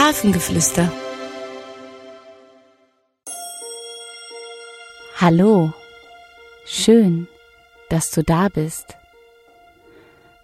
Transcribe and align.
Hafengeflüster. 0.00 0.90
Hallo, 5.18 5.74
schön, 6.64 7.28
dass 7.90 8.10
du 8.10 8.22
da 8.22 8.48
bist. 8.48 8.96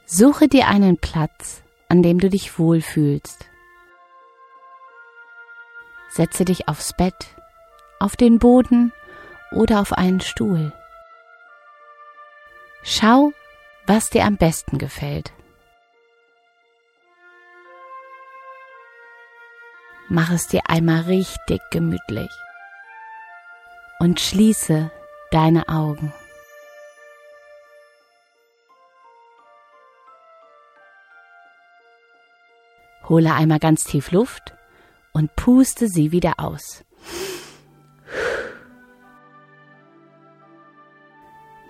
Suche 0.04 0.48
dir 0.48 0.68
einen 0.68 0.98
Platz, 0.98 1.62
an 1.88 2.02
dem 2.02 2.18
du 2.20 2.28
dich 2.28 2.58
wohlfühlst. 2.58 3.46
Setze 6.10 6.44
dich 6.44 6.68
aufs 6.68 6.92
Bett, 6.92 7.26
auf 7.98 8.14
den 8.14 8.38
Boden 8.38 8.92
oder 9.52 9.80
auf 9.80 9.94
einen 9.94 10.20
Stuhl. 10.20 10.70
Schau, 12.82 13.32
was 13.86 14.10
dir 14.10 14.26
am 14.26 14.36
besten 14.36 14.76
gefällt. 14.76 15.32
Mach 20.08 20.30
es 20.30 20.46
dir 20.46 20.62
einmal 20.68 21.00
richtig 21.02 21.60
gemütlich 21.70 22.30
und 23.98 24.20
schließe 24.20 24.90
deine 25.32 25.68
Augen. 25.68 26.12
Hole 33.08 33.34
einmal 33.34 33.58
ganz 33.58 33.82
tief 33.82 34.12
Luft 34.12 34.54
und 35.12 35.34
puste 35.34 35.88
sie 35.88 36.12
wieder 36.12 36.34
aus. 36.38 36.84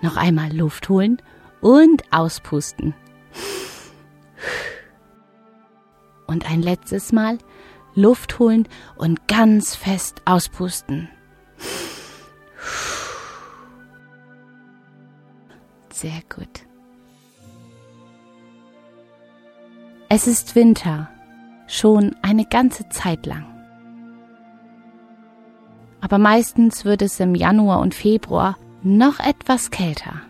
Noch 0.01 0.15
einmal 0.15 0.55
Luft 0.55 0.89
holen 0.89 1.21
und 1.61 2.03
auspusten. 2.11 2.93
Und 6.27 6.49
ein 6.51 6.61
letztes 6.61 7.11
Mal 7.11 7.39
Luft 7.97 8.37
holen 8.37 8.67
und 8.95 9.27
ganz 9.27 9.75
fest 9.75 10.21
auspusten. 10.25 11.09
Sehr 15.91 16.21
gut. 16.33 16.67
Es 20.09 20.27
ist 20.27 20.55
Winter, 20.55 21.09
schon 21.65 22.15
eine 22.21 22.45
ganze 22.45 22.87
Zeit 22.89 23.25
lang. 23.25 23.45
Aber 25.99 26.19
meistens 26.19 26.85
wird 26.85 27.01
es 27.01 27.19
im 27.19 27.33
Januar 27.33 27.79
und 27.79 27.95
Februar 27.95 28.59
noch 28.83 29.19
etwas 29.19 29.71
kälter. 29.71 30.21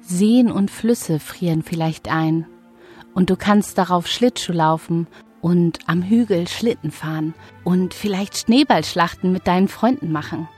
Seen 0.00 0.50
und 0.50 0.70
Flüsse 0.70 1.20
frieren 1.20 1.62
vielleicht 1.62 2.08
ein 2.08 2.46
und 3.14 3.30
du 3.30 3.36
kannst 3.36 3.78
darauf 3.78 4.06
Schlittschuh 4.06 4.52
laufen 4.52 5.06
und 5.40 5.78
am 5.86 6.02
Hügel 6.02 6.48
Schlitten 6.48 6.90
fahren 6.90 7.34
und 7.64 7.94
vielleicht 7.94 8.36
Schneeballschlachten 8.38 9.32
mit 9.32 9.46
deinen 9.46 9.68
Freunden 9.68 10.12
machen. 10.12 10.48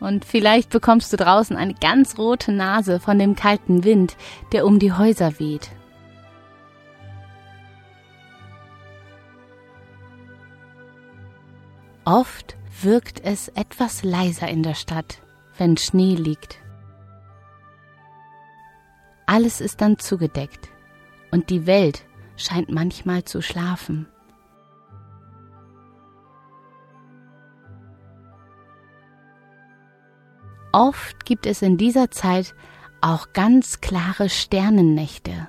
Und 0.00 0.24
vielleicht 0.24 0.70
bekommst 0.70 1.12
du 1.12 1.16
draußen 1.16 1.56
eine 1.56 1.74
ganz 1.74 2.18
rote 2.18 2.50
Nase 2.50 2.98
von 2.98 3.20
dem 3.20 3.36
kalten 3.36 3.84
Wind, 3.84 4.16
der 4.50 4.66
um 4.66 4.80
die 4.80 4.92
Häuser 4.92 5.38
weht. 5.38 5.70
Oft 12.04 12.56
wirkt 12.80 13.20
es 13.24 13.46
etwas 13.48 14.02
leiser 14.02 14.48
in 14.48 14.64
der 14.64 14.74
Stadt, 14.74 15.22
wenn 15.56 15.76
Schnee 15.76 16.16
liegt. 16.16 16.61
Alles 19.32 19.62
ist 19.62 19.80
dann 19.80 19.98
zugedeckt 19.98 20.68
und 21.30 21.48
die 21.48 21.64
Welt 21.64 22.04
scheint 22.36 22.70
manchmal 22.70 23.24
zu 23.24 23.40
schlafen. 23.40 24.06
Oft 30.70 31.24
gibt 31.24 31.46
es 31.46 31.62
in 31.62 31.78
dieser 31.78 32.10
Zeit 32.10 32.54
auch 33.00 33.32
ganz 33.32 33.80
klare 33.80 34.28
Sternennächte. 34.28 35.48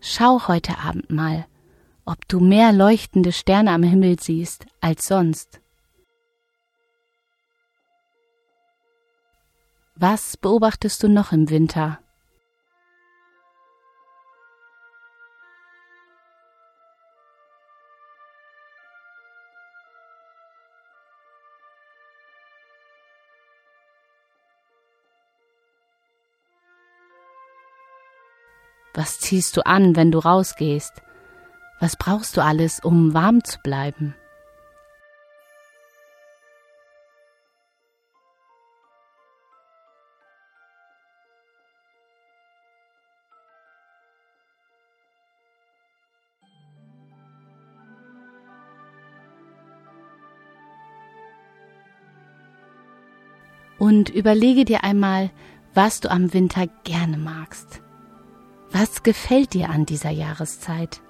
Schau 0.00 0.48
heute 0.48 0.78
Abend 0.78 1.12
mal, 1.12 1.46
ob 2.06 2.26
du 2.26 2.40
mehr 2.40 2.72
leuchtende 2.72 3.30
Sterne 3.30 3.70
am 3.70 3.84
Himmel 3.84 4.18
siehst 4.18 4.66
als 4.80 5.06
sonst. 5.06 5.60
Was 10.02 10.38
beobachtest 10.38 11.02
du 11.02 11.08
noch 11.08 11.30
im 11.30 11.50
Winter? 11.50 11.98
Was 28.94 29.18
ziehst 29.18 29.54
du 29.58 29.66
an, 29.66 29.96
wenn 29.96 30.10
du 30.10 30.18
rausgehst? 30.18 31.02
Was 31.78 31.96
brauchst 31.96 32.38
du 32.38 32.42
alles, 32.42 32.80
um 32.80 33.12
warm 33.12 33.44
zu 33.44 33.58
bleiben? 33.62 34.14
Und 53.80 54.10
überlege 54.10 54.66
dir 54.66 54.84
einmal, 54.84 55.30
was 55.72 56.00
du 56.00 56.10
am 56.10 56.34
Winter 56.34 56.66
gerne 56.84 57.16
magst. 57.16 57.80
Was 58.70 59.02
gefällt 59.02 59.54
dir 59.54 59.70
an 59.70 59.86
dieser 59.86 60.10
Jahreszeit? 60.10 61.00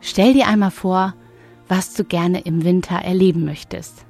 Stell 0.00 0.34
dir 0.34 0.48
einmal 0.48 0.70
vor, 0.70 1.14
was 1.66 1.94
du 1.94 2.04
gerne 2.04 2.40
im 2.40 2.62
Winter 2.62 2.96
erleben 2.96 3.46
möchtest. 3.46 4.07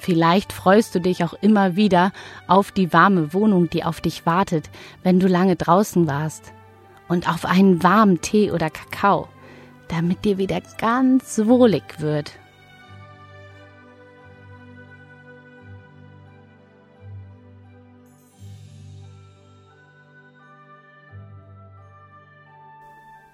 Vielleicht 0.00 0.54
freust 0.54 0.94
du 0.94 0.98
dich 0.98 1.24
auch 1.24 1.34
immer 1.34 1.76
wieder 1.76 2.12
auf 2.46 2.72
die 2.72 2.90
warme 2.90 3.34
Wohnung, 3.34 3.68
die 3.68 3.84
auf 3.84 4.00
dich 4.00 4.24
wartet, 4.24 4.70
wenn 5.02 5.20
du 5.20 5.28
lange 5.28 5.56
draußen 5.56 6.06
warst. 6.06 6.54
Und 7.06 7.28
auf 7.28 7.44
einen 7.44 7.82
warmen 7.82 8.22
Tee 8.22 8.50
oder 8.50 8.70
Kakao, 8.70 9.28
damit 9.88 10.24
dir 10.24 10.38
wieder 10.38 10.62
ganz 10.78 11.38
wohlig 11.44 11.82
wird. 11.98 12.32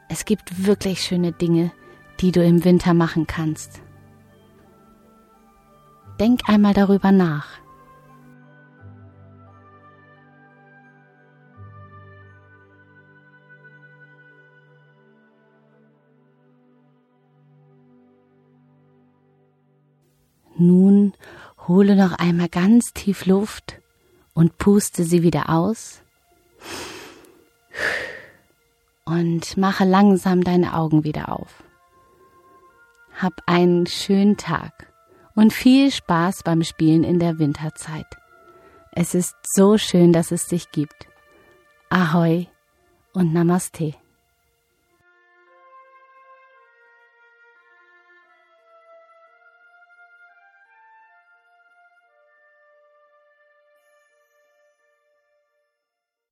Es 0.08 0.24
gibt 0.24 0.66
wirklich 0.66 1.00
schöne 1.02 1.30
Dinge, 1.30 1.70
die 2.18 2.32
du 2.32 2.42
im 2.42 2.64
Winter 2.64 2.92
machen 2.92 3.28
kannst. 3.28 3.85
Denk 6.18 6.48
einmal 6.48 6.72
darüber 6.72 7.12
nach. 7.12 7.46
Nun 20.58 21.12
hole 21.68 21.96
noch 21.96 22.12
einmal 22.12 22.48
ganz 22.48 22.94
tief 22.94 23.26
Luft 23.26 23.82
und 24.32 24.56
puste 24.56 25.04
sie 25.04 25.22
wieder 25.22 25.50
aus. 25.50 26.00
Und 29.04 29.58
mache 29.58 29.84
langsam 29.84 30.42
deine 30.42 30.74
Augen 30.74 31.04
wieder 31.04 31.30
auf. 31.30 31.62
Hab 33.20 33.42
einen 33.46 33.86
schönen 33.86 34.38
Tag 34.38 34.72
und 35.36 35.52
viel 35.52 35.92
Spaß 35.92 36.42
beim 36.42 36.64
Spielen 36.64 37.04
in 37.04 37.20
der 37.20 37.38
Winterzeit. 37.38 38.06
Es 38.90 39.14
ist 39.14 39.36
so 39.54 39.78
schön, 39.78 40.12
dass 40.12 40.32
es 40.32 40.46
dich 40.46 40.72
gibt. 40.72 41.06
Ahoi 41.90 42.48
und 43.12 43.32
Namaste. 43.32 43.94